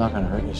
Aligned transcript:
Not 0.00 0.14
gonna 0.14 0.28
hurt 0.28 0.42
you? 0.46 0.54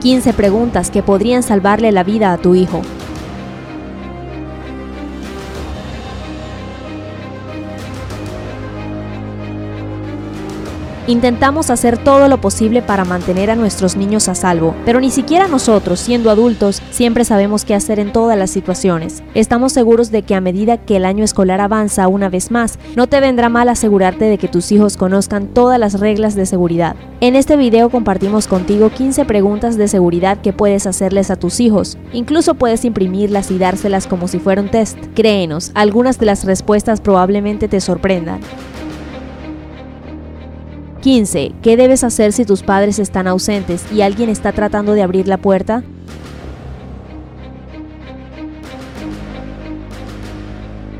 15 0.00 0.32
preguntas 0.34 0.90
que 0.90 1.04
podrían 1.04 1.44
salvarle 1.44 1.92
la 1.92 2.02
vida 2.02 2.32
a 2.32 2.38
tu 2.38 2.56
hijo. 2.56 2.82
Intentamos 11.08 11.70
hacer 11.70 11.98
todo 11.98 12.26
lo 12.26 12.40
posible 12.40 12.82
para 12.82 13.04
mantener 13.04 13.48
a 13.52 13.54
nuestros 13.54 13.96
niños 13.96 14.28
a 14.28 14.34
salvo, 14.34 14.74
pero 14.84 14.98
ni 14.98 15.12
siquiera 15.12 15.46
nosotros, 15.46 16.00
siendo 16.00 16.32
adultos, 16.32 16.82
siempre 16.90 17.24
sabemos 17.24 17.64
qué 17.64 17.76
hacer 17.76 18.00
en 18.00 18.12
todas 18.12 18.36
las 18.36 18.50
situaciones. 18.50 19.22
Estamos 19.34 19.72
seguros 19.72 20.10
de 20.10 20.22
que 20.22 20.34
a 20.34 20.40
medida 20.40 20.78
que 20.78 20.96
el 20.96 21.04
año 21.04 21.22
escolar 21.22 21.60
avanza 21.60 22.08
una 22.08 22.28
vez 22.28 22.50
más, 22.50 22.80
no 22.96 23.06
te 23.06 23.20
vendrá 23.20 23.48
mal 23.48 23.68
asegurarte 23.68 24.24
de 24.24 24.36
que 24.36 24.48
tus 24.48 24.72
hijos 24.72 24.96
conozcan 24.96 25.46
todas 25.46 25.78
las 25.78 26.00
reglas 26.00 26.34
de 26.34 26.44
seguridad. 26.44 26.96
En 27.20 27.36
este 27.36 27.56
video 27.56 27.88
compartimos 27.88 28.48
contigo 28.48 28.90
15 28.90 29.26
preguntas 29.26 29.76
de 29.76 29.86
seguridad 29.86 30.40
que 30.40 30.52
puedes 30.52 30.88
hacerles 30.88 31.30
a 31.30 31.36
tus 31.36 31.60
hijos. 31.60 31.96
Incluso 32.12 32.54
puedes 32.54 32.84
imprimirlas 32.84 33.52
y 33.52 33.58
dárselas 33.58 34.08
como 34.08 34.26
si 34.26 34.40
fuera 34.40 34.60
un 34.60 34.72
test. 34.72 34.98
Créenos, 35.14 35.70
algunas 35.74 36.18
de 36.18 36.26
las 36.26 36.44
respuestas 36.44 37.00
probablemente 37.00 37.68
te 37.68 37.80
sorprendan. 37.80 38.40
15. 41.00 41.52
¿Qué 41.62 41.76
debes 41.76 42.04
hacer 42.04 42.32
si 42.32 42.44
tus 42.44 42.62
padres 42.62 42.98
están 42.98 43.26
ausentes 43.26 43.84
y 43.92 44.02
alguien 44.02 44.28
está 44.28 44.52
tratando 44.52 44.94
de 44.94 45.02
abrir 45.02 45.28
la 45.28 45.38
puerta? 45.38 45.82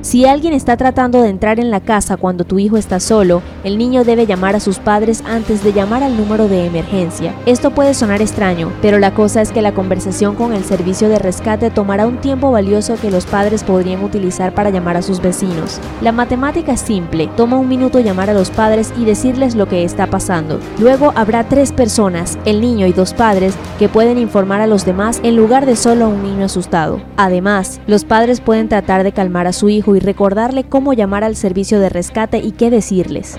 Si 0.06 0.24
alguien 0.24 0.52
está 0.52 0.76
tratando 0.76 1.20
de 1.20 1.30
entrar 1.30 1.58
en 1.58 1.72
la 1.72 1.80
casa 1.80 2.16
cuando 2.16 2.44
tu 2.44 2.60
hijo 2.60 2.76
está 2.76 3.00
solo, 3.00 3.42
el 3.64 3.76
niño 3.76 4.04
debe 4.04 4.24
llamar 4.24 4.54
a 4.54 4.60
sus 4.60 4.78
padres 4.78 5.24
antes 5.26 5.64
de 5.64 5.72
llamar 5.72 6.04
al 6.04 6.16
número 6.16 6.46
de 6.46 6.64
emergencia. 6.64 7.34
Esto 7.44 7.72
puede 7.72 7.92
sonar 7.92 8.22
extraño, 8.22 8.70
pero 8.80 9.00
la 9.00 9.14
cosa 9.14 9.42
es 9.42 9.50
que 9.50 9.62
la 9.62 9.74
conversación 9.74 10.36
con 10.36 10.52
el 10.52 10.62
servicio 10.62 11.08
de 11.08 11.18
rescate 11.18 11.70
tomará 11.70 12.06
un 12.06 12.18
tiempo 12.18 12.52
valioso 12.52 12.94
que 13.02 13.10
los 13.10 13.26
padres 13.26 13.64
podrían 13.64 14.04
utilizar 14.04 14.54
para 14.54 14.70
llamar 14.70 14.96
a 14.96 15.02
sus 15.02 15.20
vecinos. 15.20 15.80
La 16.00 16.12
matemática 16.12 16.74
es 16.74 16.82
simple, 16.82 17.28
toma 17.36 17.56
un 17.56 17.68
minuto 17.68 17.98
llamar 17.98 18.30
a 18.30 18.34
los 18.34 18.50
padres 18.50 18.92
y 18.96 19.06
decirles 19.06 19.56
lo 19.56 19.66
que 19.66 19.82
está 19.82 20.06
pasando. 20.06 20.60
Luego 20.78 21.14
habrá 21.16 21.48
tres 21.48 21.72
personas, 21.72 22.38
el 22.44 22.60
niño 22.60 22.86
y 22.86 22.92
dos 22.92 23.12
padres, 23.12 23.56
que 23.80 23.88
pueden 23.88 24.18
informar 24.18 24.60
a 24.60 24.68
los 24.68 24.86
demás 24.86 25.18
en 25.24 25.34
lugar 25.34 25.66
de 25.66 25.74
solo 25.74 26.04
a 26.04 26.08
un 26.08 26.22
niño 26.22 26.44
asustado. 26.44 27.00
Además, 27.16 27.80
los 27.88 28.04
padres 28.04 28.40
pueden 28.40 28.68
tratar 28.68 29.02
de 29.02 29.10
calmar 29.10 29.48
a 29.48 29.52
su 29.52 29.68
hijo 29.68 29.95
y 29.96 30.00
recordarle 30.00 30.64
cómo 30.64 30.92
llamar 30.92 31.24
al 31.24 31.36
servicio 31.36 31.80
de 31.80 31.88
rescate 31.88 32.38
y 32.38 32.52
qué 32.52 32.70
decirles. 32.70 33.38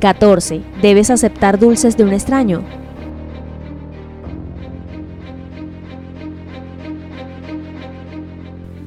14. 0.00 0.62
¿Debes 0.82 1.10
aceptar 1.10 1.60
dulces 1.60 1.96
de 1.96 2.02
un 2.04 2.12
extraño? 2.12 2.64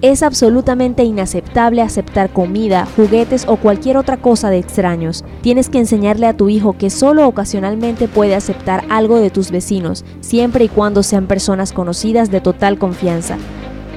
Es 0.02 0.22
absolutamente 0.22 1.04
inaceptable 1.04 1.82
aceptar 1.82 2.30
comida, 2.32 2.86
juguetes 2.96 3.46
o 3.48 3.56
cualquier 3.56 3.98
otra 3.98 4.18
cosa 4.18 4.50
de 4.50 4.60
extraños. 4.60 5.24
Tienes 5.42 5.70
que 5.70 5.80
enseñarle 5.80 6.28
a 6.28 6.36
tu 6.36 6.50
hijo 6.50 6.74
que 6.74 6.90
solo 6.90 7.26
ocasionalmente 7.28 8.08
puede 8.08 8.36
aceptar 8.36 8.84
algo 8.90 9.20
de 9.20 9.32
tus 9.32 9.50
vecinos, 9.50 10.06
siempre 10.20 10.66
y 10.66 10.68
cuando 10.68 11.02
sean 11.02 11.28
personas 11.28 11.72
conocidas 11.72 12.30
de 12.30 12.42
total 12.42 12.78
confianza. 12.78 13.38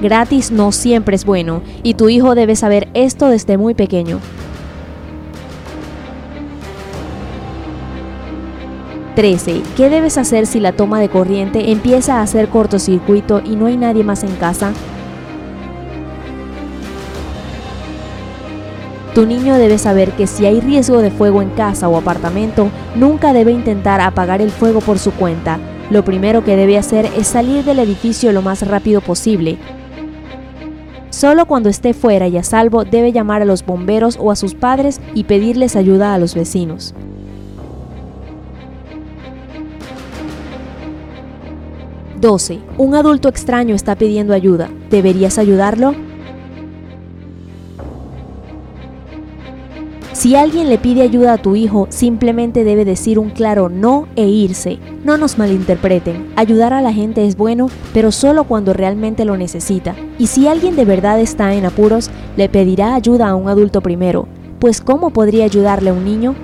Gratis 0.01 0.51
no 0.51 0.71
siempre 0.71 1.15
es 1.15 1.25
bueno, 1.25 1.61
y 1.83 1.95
tu 1.95 2.09
hijo 2.09 2.35
debe 2.35 2.55
saber 2.55 2.87
esto 2.93 3.27
desde 3.27 3.57
muy 3.57 3.73
pequeño. 3.73 4.19
13. 9.15 9.61
¿Qué 9.75 9.89
debes 9.89 10.17
hacer 10.17 10.47
si 10.47 10.61
la 10.61 10.71
toma 10.71 11.01
de 11.01 11.09
corriente 11.09 11.71
empieza 11.71 12.19
a 12.19 12.21
hacer 12.21 12.47
cortocircuito 12.47 13.41
y 13.43 13.57
no 13.57 13.65
hay 13.65 13.75
nadie 13.75 14.05
más 14.05 14.23
en 14.23 14.33
casa? 14.37 14.71
Tu 19.13 19.25
niño 19.25 19.55
debe 19.55 19.77
saber 19.77 20.11
que 20.13 20.25
si 20.25 20.45
hay 20.45 20.61
riesgo 20.61 21.01
de 21.01 21.11
fuego 21.11 21.41
en 21.41 21.49
casa 21.49 21.89
o 21.89 21.97
apartamento, 21.97 22.69
nunca 22.95 23.33
debe 23.33 23.51
intentar 23.51 23.99
apagar 23.99 24.41
el 24.41 24.51
fuego 24.51 24.79
por 24.79 24.99
su 24.99 25.11
cuenta. 25.11 25.59
Lo 25.89 26.05
primero 26.05 26.45
que 26.45 26.55
debe 26.55 26.77
hacer 26.77 27.09
es 27.17 27.27
salir 27.27 27.65
del 27.65 27.79
edificio 27.79 28.31
lo 28.31 28.41
más 28.41 28.65
rápido 28.65 29.01
posible. 29.01 29.57
Solo 31.19 31.47
cuando 31.47 31.67
esté 31.67 31.93
fuera 31.93 32.29
y 32.29 32.37
a 32.37 32.43
salvo 32.43 32.85
debe 32.85 33.11
llamar 33.11 33.41
a 33.41 33.45
los 33.45 33.65
bomberos 33.65 34.17
o 34.21 34.31
a 34.31 34.37
sus 34.37 34.55
padres 34.55 35.01
y 35.13 35.25
pedirles 35.25 35.75
ayuda 35.75 36.13
a 36.13 36.17
los 36.17 36.33
vecinos. 36.33 36.93
(12) 42.21 42.61
Un 42.77 42.95
adulto 42.95 43.27
extraño 43.27 43.75
está 43.75 43.97
pidiendo 43.97 44.33
ayuda. 44.33 44.69
¿Deberías 44.89 45.37
ayudarlo? 45.37 45.93
Si 50.19 50.35
alguien 50.35 50.67
le 50.67 50.77
pide 50.77 51.03
ayuda 51.03 51.31
a 51.31 51.37
tu 51.37 51.55
hijo, 51.55 51.87
simplemente 51.89 52.65
debe 52.65 52.83
decir 52.83 53.19
un 53.19 53.29
claro 53.29 53.69
no 53.69 54.05
e 54.17 54.27
irse. 54.27 54.77
No 55.05 55.17
nos 55.17 55.37
malinterpreten, 55.37 56.33
ayudar 56.35 56.73
a 56.73 56.81
la 56.81 56.91
gente 56.91 57.25
es 57.25 57.37
bueno, 57.37 57.69
pero 57.93 58.11
solo 58.11 58.43
cuando 58.43 58.73
realmente 58.73 59.23
lo 59.23 59.37
necesita. 59.37 59.95
Y 60.17 60.27
si 60.27 60.45
alguien 60.49 60.75
de 60.75 60.83
verdad 60.83 61.21
está 61.21 61.53
en 61.53 61.63
apuros, 61.63 62.09
le 62.35 62.49
pedirá 62.49 62.95
ayuda 62.95 63.29
a 63.29 63.35
un 63.35 63.47
adulto 63.47 63.79
primero, 63.79 64.27
pues 64.59 64.81
¿cómo 64.81 65.11
podría 65.11 65.45
ayudarle 65.45 65.91
a 65.91 65.93
un 65.93 66.03
niño? 66.03 66.35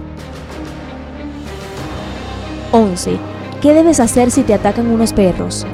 11. 2.72 3.18
¿Qué 3.62 3.74
debes 3.74 4.00
hacer 4.00 4.32
si 4.32 4.44
te 4.44 4.54
atacan 4.54 4.88
unos 4.88 5.12
perros? 5.12 5.68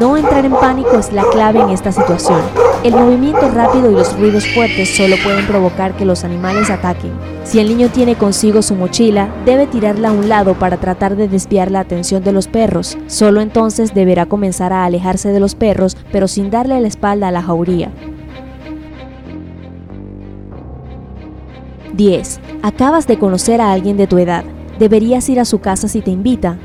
No 0.00 0.16
entrar 0.16 0.44
en 0.44 0.52
pánico 0.52 0.98
es 0.98 1.12
la 1.12 1.24
clave 1.30 1.60
en 1.60 1.70
esta 1.70 1.92
situación. 1.92 2.40
El 2.82 2.94
movimiento 2.94 3.48
rápido 3.50 3.90
y 3.90 3.94
los 3.94 4.18
ruidos 4.18 4.46
fuertes 4.48 4.94
solo 4.96 5.16
pueden 5.22 5.46
provocar 5.46 5.96
que 5.96 6.04
los 6.04 6.24
animales 6.24 6.68
ataquen. 6.68 7.12
Si 7.44 7.60
el 7.60 7.68
niño 7.68 7.88
tiene 7.88 8.16
consigo 8.16 8.60
su 8.62 8.74
mochila, 8.74 9.28
debe 9.46 9.66
tirarla 9.66 10.08
a 10.08 10.12
un 10.12 10.28
lado 10.28 10.54
para 10.54 10.78
tratar 10.78 11.16
de 11.16 11.28
desviar 11.28 11.70
la 11.70 11.80
atención 11.80 12.24
de 12.24 12.32
los 12.32 12.48
perros. 12.48 12.98
Solo 13.06 13.40
entonces 13.40 13.94
deberá 13.94 14.26
comenzar 14.26 14.72
a 14.72 14.84
alejarse 14.84 15.30
de 15.30 15.40
los 15.40 15.54
perros, 15.54 15.96
pero 16.10 16.28
sin 16.28 16.50
darle 16.50 16.80
la 16.80 16.88
espalda 16.88 17.28
a 17.28 17.32
la 17.32 17.42
jauría. 17.42 17.92
10. 21.94 22.40
Acabas 22.62 23.06
de 23.06 23.18
conocer 23.18 23.60
a 23.60 23.72
alguien 23.72 23.96
de 23.96 24.08
tu 24.08 24.18
edad. 24.18 24.44
¿Deberías 24.78 25.28
ir 25.28 25.38
a 25.38 25.44
su 25.44 25.60
casa 25.60 25.86
si 25.86 26.00
te 26.00 26.10
invita? 26.10 26.58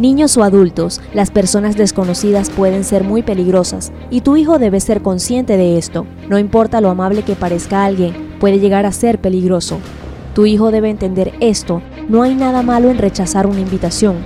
Niños 0.00 0.38
o 0.38 0.44
adultos, 0.44 0.98
las 1.12 1.30
personas 1.30 1.76
desconocidas 1.76 2.48
pueden 2.48 2.84
ser 2.84 3.04
muy 3.04 3.20
peligrosas 3.20 3.92
y 4.08 4.22
tu 4.22 4.36
hijo 4.36 4.58
debe 4.58 4.80
ser 4.80 5.02
consciente 5.02 5.58
de 5.58 5.76
esto. 5.76 6.06
No 6.26 6.38
importa 6.38 6.80
lo 6.80 6.88
amable 6.88 7.22
que 7.22 7.34
parezca 7.34 7.84
alguien, 7.84 8.14
puede 8.40 8.60
llegar 8.60 8.86
a 8.86 8.92
ser 8.92 9.20
peligroso. 9.20 9.78
Tu 10.34 10.46
hijo 10.46 10.70
debe 10.70 10.88
entender 10.88 11.34
esto. 11.40 11.82
No 12.08 12.22
hay 12.22 12.34
nada 12.34 12.62
malo 12.62 12.88
en 12.88 12.96
rechazar 12.96 13.46
una 13.46 13.60
invitación. 13.60 14.16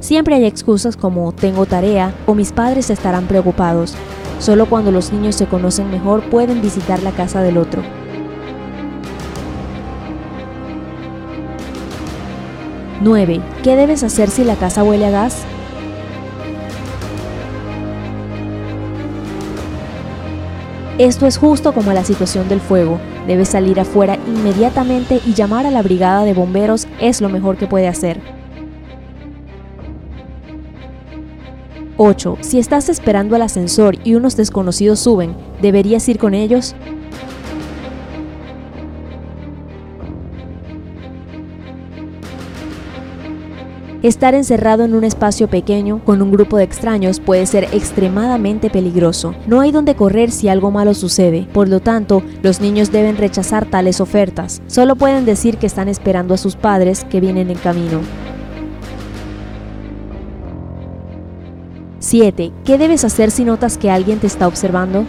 Siempre 0.00 0.34
hay 0.34 0.44
excusas 0.44 0.98
como 0.98 1.32
tengo 1.32 1.64
tarea 1.64 2.12
o 2.26 2.34
mis 2.34 2.52
padres 2.52 2.90
estarán 2.90 3.26
preocupados. 3.26 3.94
Solo 4.38 4.66
cuando 4.66 4.90
los 4.90 5.14
niños 5.14 5.34
se 5.34 5.46
conocen 5.46 5.90
mejor 5.90 6.28
pueden 6.28 6.60
visitar 6.60 7.02
la 7.02 7.12
casa 7.12 7.40
del 7.40 7.56
otro. 7.56 7.80
9. 13.04 13.42
¿Qué 13.62 13.76
debes 13.76 14.02
hacer 14.02 14.30
si 14.30 14.44
la 14.44 14.56
casa 14.56 14.82
huele 14.82 15.04
a 15.04 15.10
gas? 15.10 15.44
Esto 20.96 21.26
es 21.26 21.36
justo 21.36 21.74
como 21.74 21.92
la 21.92 22.02
situación 22.02 22.48
del 22.48 22.60
fuego. 22.60 22.98
Debes 23.26 23.50
salir 23.50 23.78
afuera 23.78 24.16
inmediatamente 24.26 25.20
y 25.26 25.34
llamar 25.34 25.66
a 25.66 25.70
la 25.70 25.82
brigada 25.82 26.24
de 26.24 26.32
bomberos 26.32 26.88
es 26.98 27.20
lo 27.20 27.28
mejor 27.28 27.58
que 27.58 27.66
puede 27.66 27.88
hacer. 27.88 28.22
8. 31.98 32.38
Si 32.40 32.58
estás 32.58 32.88
esperando 32.88 33.36
el 33.36 33.42
ascensor 33.42 33.98
y 34.02 34.14
unos 34.14 34.34
desconocidos 34.34 34.98
suben, 35.00 35.36
¿deberías 35.60 36.08
ir 36.08 36.18
con 36.18 36.32
ellos? 36.32 36.74
Estar 44.04 44.34
encerrado 44.34 44.84
en 44.84 44.92
un 44.92 45.02
espacio 45.02 45.48
pequeño 45.48 46.04
con 46.04 46.20
un 46.20 46.30
grupo 46.30 46.58
de 46.58 46.64
extraños 46.64 47.20
puede 47.20 47.46
ser 47.46 47.68
extremadamente 47.72 48.68
peligroso. 48.68 49.34
No 49.46 49.62
hay 49.62 49.72
donde 49.72 49.94
correr 49.94 50.30
si 50.30 50.50
algo 50.50 50.70
malo 50.70 50.92
sucede, 50.92 51.48
por 51.54 51.70
lo 51.70 51.80
tanto, 51.80 52.22
los 52.42 52.60
niños 52.60 52.92
deben 52.92 53.16
rechazar 53.16 53.64
tales 53.64 54.02
ofertas. 54.02 54.60
Solo 54.66 54.94
pueden 54.96 55.24
decir 55.24 55.56
que 55.56 55.66
están 55.66 55.88
esperando 55.88 56.34
a 56.34 56.36
sus 56.36 56.54
padres 56.54 57.04
que 57.04 57.18
vienen 57.18 57.48
en 57.48 57.56
camino. 57.56 58.00
7. 62.00 62.52
¿Qué 62.62 62.76
debes 62.76 63.04
hacer 63.04 63.30
si 63.30 63.46
notas 63.46 63.78
que 63.78 63.90
alguien 63.90 64.18
te 64.18 64.26
está 64.26 64.46
observando? 64.46 65.06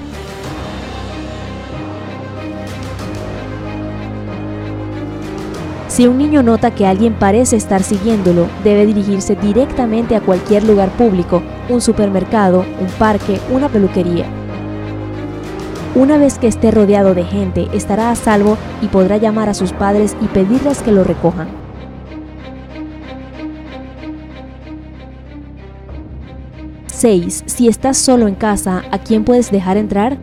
Si 5.96 6.08
un 6.08 6.18
niño 6.18 6.44
nota 6.44 6.76
que 6.76 6.86
alguien 6.86 7.14
parece 7.14 7.56
estar 7.56 7.82
siguiéndolo, 7.82 8.50
debe 8.66 8.86
dirigirse 8.86 9.38
directamente 9.38 10.18
a 10.18 10.20
cualquier 10.20 10.66
lugar 10.66 10.90
público, 10.90 11.42
un 11.70 11.80
supermercado, 11.80 12.66
un 12.82 12.88
parque, 13.00 13.40
una 13.50 13.70
peluquería. 13.70 14.26
Una 15.96 16.18
vez 16.18 16.38
que 16.38 16.48
esté 16.48 16.70
rodeado 16.72 17.16
de 17.16 17.24
gente, 17.24 17.70
estará 17.72 18.12
a 18.12 18.16
salvo 18.16 18.58
y 18.82 18.88
podrá 18.88 19.16
llamar 19.16 19.48
a 19.48 19.54
sus 19.54 19.72
padres 19.72 20.18
y 20.20 20.28
pedirles 20.28 20.82
que 20.82 20.92
lo 20.92 21.06
recojan. 21.06 21.48
6. 26.88 27.44
Si 27.46 27.70
estás 27.70 27.96
solo 27.96 28.28
en 28.28 28.36
casa, 28.36 28.84
¿a 28.92 28.98
quién 28.98 29.24
puedes 29.24 29.50
dejar 29.50 29.78
entrar? 29.78 30.18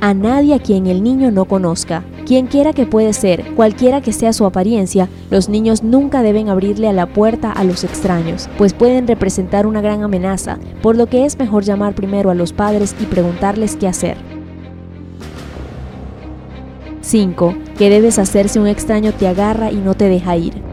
A 0.00 0.14
nadie 0.14 0.54
a 0.54 0.58
quien 0.58 0.86
el 0.86 1.02
niño 1.02 1.30
no 1.30 1.44
conozca. 1.44 2.04
Quien 2.26 2.46
quiera 2.46 2.72
que 2.72 2.86
puede 2.86 3.12
ser, 3.12 3.54
cualquiera 3.54 4.00
que 4.00 4.12
sea 4.12 4.32
su 4.32 4.44
apariencia, 4.44 5.08
los 5.30 5.48
niños 5.48 5.82
nunca 5.82 6.22
deben 6.22 6.48
abrirle 6.48 6.88
a 6.88 6.92
la 6.92 7.06
puerta 7.06 7.52
a 7.52 7.64
los 7.64 7.84
extraños, 7.84 8.48
pues 8.58 8.74
pueden 8.74 9.06
representar 9.06 9.66
una 9.66 9.80
gran 9.80 10.02
amenaza, 10.02 10.58
por 10.82 10.96
lo 10.96 11.06
que 11.06 11.24
es 11.24 11.38
mejor 11.38 11.64
llamar 11.64 11.94
primero 11.94 12.30
a 12.30 12.34
los 12.34 12.52
padres 12.52 12.94
y 13.00 13.04
preguntarles 13.04 13.76
qué 13.76 13.86
hacer. 13.86 14.16
5. 17.00 17.54
¿Qué 17.78 17.88
debes 17.88 18.18
hacer 18.18 18.48
si 18.48 18.58
un 18.58 18.66
extraño 18.66 19.12
te 19.12 19.28
agarra 19.28 19.70
y 19.70 19.76
no 19.76 19.94
te 19.94 20.08
deja 20.08 20.36
ir? 20.36 20.65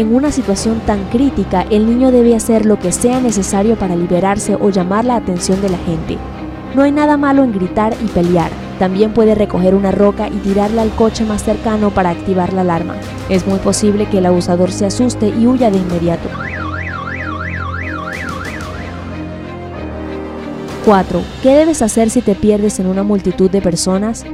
En 0.00 0.14
una 0.14 0.32
situación 0.32 0.80
tan 0.86 1.04
crítica, 1.10 1.66
el 1.68 1.84
niño 1.84 2.10
debe 2.10 2.34
hacer 2.34 2.64
lo 2.64 2.78
que 2.78 2.90
sea 2.90 3.20
necesario 3.20 3.76
para 3.76 3.94
liberarse 3.94 4.54
o 4.54 4.70
llamar 4.70 5.04
la 5.04 5.16
atención 5.16 5.60
de 5.60 5.68
la 5.68 5.76
gente. 5.76 6.16
No 6.74 6.84
hay 6.84 6.90
nada 6.90 7.18
malo 7.18 7.44
en 7.44 7.52
gritar 7.52 7.94
y 8.02 8.06
pelear. 8.06 8.50
También 8.78 9.12
puede 9.12 9.34
recoger 9.34 9.74
una 9.74 9.92
roca 9.92 10.28
y 10.28 10.38
tirarla 10.38 10.80
al 10.80 10.90
coche 10.96 11.26
más 11.26 11.44
cercano 11.44 11.90
para 11.90 12.08
activar 12.08 12.54
la 12.54 12.62
alarma. 12.62 12.94
Es 13.28 13.46
muy 13.46 13.58
posible 13.58 14.08
que 14.08 14.16
el 14.18 14.24
abusador 14.24 14.72
se 14.72 14.86
asuste 14.86 15.34
y 15.38 15.46
huya 15.46 15.70
de 15.70 15.76
inmediato. 15.76 16.30
4. 20.86 21.22
¿Qué 21.42 21.50
debes 21.50 21.82
hacer 21.82 22.08
si 22.08 22.22
te 22.22 22.34
pierdes 22.34 22.80
en 22.80 22.86
una 22.86 23.02
multitud 23.02 23.50
de 23.50 23.60
personas? 23.60 24.24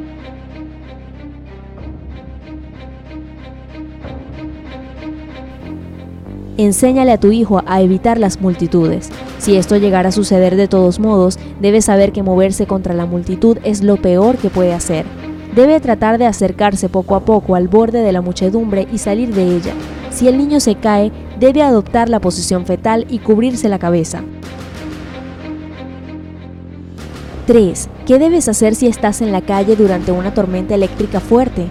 Enséñale 6.59 7.13
a 7.13 7.21
tu 7.21 7.33
hijo 7.33 7.63
a 7.67 7.83
evitar 7.83 8.19
las 8.19 8.41
multitudes. 8.41 9.11
Si 9.39 9.57
esto 9.57 9.77
llegara 9.77 10.09
a 10.09 10.13
suceder 10.13 10.57
de 10.57 10.69
todos 10.69 10.99
modos, 10.99 11.39
debe 11.61 11.83
saber 11.83 12.13
que 12.13 12.23
moverse 12.23 12.67
contra 12.67 12.95
la 12.95 13.05
multitud 13.05 13.59
es 13.63 13.83
lo 13.83 13.97
peor 13.97 14.39
que 14.39 14.49
puede 14.49 14.73
hacer. 14.73 15.05
Debe 15.55 15.81
tratar 15.81 16.17
de 16.17 16.25
acercarse 16.25 16.89
poco 16.89 17.15
a 17.15 17.21
poco 17.21 17.57
al 17.57 17.69
borde 17.69 18.01
de 18.01 18.13
la 18.13 18.23
muchedumbre 18.23 18.89
y 18.91 18.97
salir 18.97 19.35
de 19.35 19.55
ella. 19.55 19.75
Si 20.11 20.29
el 20.29 20.39
niño 20.39 20.61
se 20.61 20.77
cae, 20.77 21.13
debe 21.39 21.63
adoptar 21.63 22.09
la 22.09 22.21
posición 22.21 22.65
fetal 22.65 23.07
y 23.11 23.19
cubrirse 23.19 23.69
la 23.69 23.79
cabeza. 23.79 24.23
3. 27.47 27.89
¿Qué 28.07 28.19
debes 28.19 28.49
hacer 28.49 28.75
si 28.75 28.87
estás 28.87 29.21
en 29.21 29.31
la 29.31 29.43
calle 29.43 29.77
durante 29.77 30.11
una 30.11 30.33
tormenta 30.33 30.75
eléctrica 30.75 31.21
fuerte? 31.21 31.67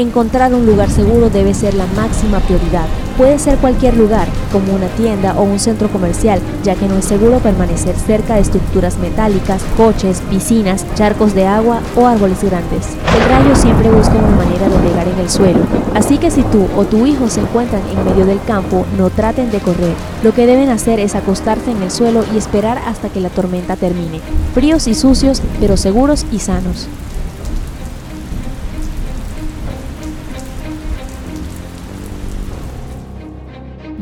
Encontrar 0.00 0.54
un 0.54 0.64
lugar 0.64 0.88
seguro 0.88 1.28
debe 1.28 1.52
ser 1.52 1.74
la 1.74 1.84
máxima 1.94 2.40
prioridad. 2.40 2.86
Puede 3.18 3.38
ser 3.38 3.58
cualquier 3.58 3.98
lugar, 3.98 4.28
como 4.50 4.72
una 4.72 4.86
tienda 4.86 5.34
o 5.38 5.42
un 5.42 5.58
centro 5.58 5.90
comercial, 5.90 6.40
ya 6.64 6.74
que 6.74 6.88
no 6.88 6.96
es 6.96 7.04
seguro 7.04 7.38
permanecer 7.40 7.94
cerca 7.96 8.36
de 8.36 8.40
estructuras 8.40 8.96
metálicas, 8.96 9.60
coches, 9.76 10.22
piscinas, 10.30 10.86
charcos 10.94 11.34
de 11.34 11.46
agua 11.46 11.82
o 11.96 12.06
árboles 12.06 12.42
grandes. 12.42 12.86
El 13.14 13.28
rayo 13.28 13.54
siempre 13.54 13.90
busca 13.90 14.14
una 14.14 14.36
manera 14.42 14.70
de 14.70 14.88
pegar 14.88 15.06
en 15.06 15.18
el 15.18 15.28
suelo, 15.28 15.60
así 15.94 16.16
que 16.16 16.30
si 16.30 16.44
tú 16.44 16.66
o 16.78 16.86
tu 16.86 17.04
hijo 17.04 17.28
se 17.28 17.42
encuentran 17.42 17.82
en 17.92 18.02
medio 18.02 18.24
del 18.24 18.42
campo, 18.44 18.86
no 18.96 19.10
traten 19.10 19.50
de 19.50 19.58
correr. 19.58 19.92
Lo 20.22 20.32
que 20.32 20.46
deben 20.46 20.70
hacer 20.70 20.98
es 20.98 21.14
acostarse 21.14 21.72
en 21.72 21.82
el 21.82 21.90
suelo 21.90 22.24
y 22.34 22.38
esperar 22.38 22.78
hasta 22.86 23.10
que 23.10 23.20
la 23.20 23.28
tormenta 23.28 23.76
termine. 23.76 24.20
Fríos 24.54 24.88
y 24.88 24.94
sucios, 24.94 25.42
pero 25.60 25.76
seguros 25.76 26.24
y 26.32 26.38
sanos. 26.38 26.88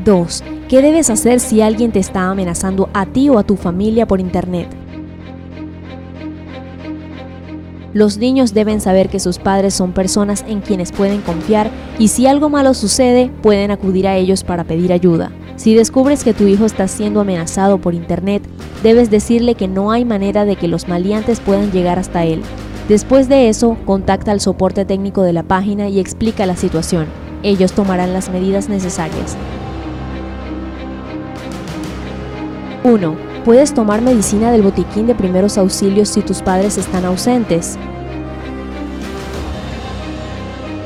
2. 0.08 0.42
¿Qué 0.70 0.80
debes 0.80 1.10
hacer 1.10 1.38
si 1.38 1.60
alguien 1.60 1.92
te 1.92 1.98
está 1.98 2.30
amenazando 2.30 2.88
a 2.94 3.04
ti 3.04 3.28
o 3.28 3.38
a 3.38 3.42
tu 3.42 3.56
familia 3.56 4.06
por 4.06 4.20
Internet? 4.20 4.66
Los 7.92 8.16
niños 8.16 8.54
deben 8.54 8.80
saber 8.80 9.10
que 9.10 9.20
sus 9.20 9.38
padres 9.38 9.74
son 9.74 9.92
personas 9.92 10.46
en 10.48 10.62
quienes 10.62 10.92
pueden 10.92 11.20
confiar 11.20 11.70
y 11.98 12.08
si 12.08 12.26
algo 12.26 12.48
malo 12.48 12.72
sucede 12.72 13.30
pueden 13.42 13.70
acudir 13.70 14.08
a 14.08 14.16
ellos 14.16 14.44
para 14.44 14.64
pedir 14.64 14.94
ayuda. 14.94 15.30
Si 15.56 15.74
descubres 15.74 16.24
que 16.24 16.32
tu 16.32 16.44
hijo 16.44 16.64
está 16.64 16.88
siendo 16.88 17.20
amenazado 17.20 17.76
por 17.76 17.92
Internet, 17.92 18.42
debes 18.82 19.10
decirle 19.10 19.56
que 19.56 19.68
no 19.68 19.90
hay 19.90 20.06
manera 20.06 20.46
de 20.46 20.56
que 20.56 20.68
los 20.68 20.88
maleantes 20.88 21.40
puedan 21.40 21.70
llegar 21.70 21.98
hasta 21.98 22.24
él. 22.24 22.40
Después 22.88 23.28
de 23.28 23.50
eso, 23.50 23.76
contacta 23.84 24.32
al 24.32 24.40
soporte 24.40 24.86
técnico 24.86 25.22
de 25.22 25.34
la 25.34 25.42
página 25.42 25.90
y 25.90 26.00
explica 26.00 26.46
la 26.46 26.56
situación. 26.56 27.04
Ellos 27.42 27.72
tomarán 27.72 28.14
las 28.14 28.30
medidas 28.30 28.70
necesarias. 28.70 29.36
1. 32.88 33.16
Puedes 33.44 33.74
tomar 33.74 34.00
medicina 34.00 34.50
del 34.50 34.62
botiquín 34.62 35.06
de 35.06 35.14
primeros 35.14 35.58
auxilios 35.58 36.08
si 36.08 36.22
tus 36.22 36.40
padres 36.40 36.78
están 36.78 37.04
ausentes. 37.04 37.78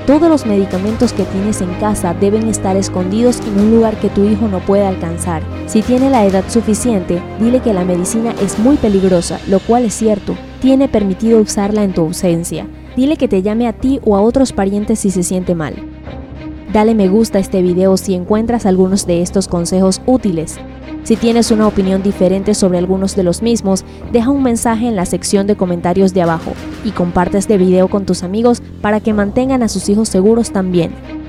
Todos 0.07 0.29
los 0.29 0.45
medicamentos 0.45 1.13
que 1.13 1.25
tienes 1.25 1.61
en 1.61 1.73
casa 1.75 2.13
deben 2.13 2.49
estar 2.49 2.77
escondidos 2.77 3.39
en 3.41 3.61
un 3.61 3.71
lugar 3.71 3.97
que 4.01 4.09
tu 4.09 4.25
hijo 4.25 4.49
no 4.49 4.59
pueda 4.59 4.89
alcanzar. 4.89 5.43
Si 5.67 5.81
tiene 5.81 6.11
la 6.11 6.27
edad 6.27 6.45
suficiente, 6.49 7.23
dile 7.39 7.61
que 7.61 7.73
la 7.73 7.85
medicina 7.85 8.35
es 8.43 8.59
muy 8.59 8.77
peligrosa, 8.77 9.39
lo 9.47 9.61
cual 9.61 9.85
es 9.85 9.95
cierto. 9.95 10.37
Tiene 10.61 10.89
permitido 10.89 11.41
usarla 11.41 11.85
en 11.85 11.95
tu 11.95 12.01
ausencia. 12.01 12.67
Dile 12.97 13.17
que 13.17 13.29
te 13.29 13.43
llame 13.43 13.69
a 13.69 13.73
ti 13.73 14.01
o 14.05 14.17
a 14.17 14.21
otros 14.21 14.53
parientes 14.53 14.99
si 14.99 15.13
se 15.13 15.23
siente 15.23 15.55
mal. 15.55 15.75
Dale 16.73 16.97
me 16.97 17.09
gusta 17.09 17.39
a 17.39 17.41
este 17.41 17.63
video 17.63 17.97
si 17.97 18.15
encuentras 18.15 18.67
algunos 18.67 19.07
de 19.07 19.23
estos 19.23 19.47
consejos 19.47 20.03
útiles. 20.05 20.59
Si 21.05 21.17
tienes 21.17 21.51
una 21.51 21.67
opinión 21.67 22.03
diferente 22.03 22.55
sobre 22.55 22.79
algunos 22.79 23.17
de 23.17 23.25
los 23.25 23.43
mismos, 23.43 23.85
deja 24.13 24.31
un 24.31 24.43
mensaje 24.43 24.87
en 24.87 24.95
la 24.95 25.05
sección 25.05 25.49
de 25.49 25.57
comentarios 25.57 26.15
de 26.15 26.23
abajo 26.23 26.53
y 26.85 26.93
comparte 26.93 27.39
este 27.39 27.59
video 27.59 27.89
con 27.89 28.07
tus 28.07 28.23
amigos 28.23 28.63
para 28.81 29.01
que 29.01 29.13
mantengan 29.13 29.65
a 29.65 29.69
sus 29.69 29.89
hijos 29.89 30.09
seguros 30.09 30.53
también. 30.53 31.22